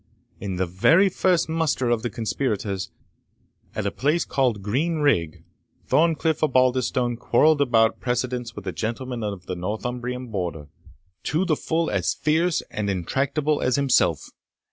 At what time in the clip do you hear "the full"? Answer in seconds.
11.45-11.91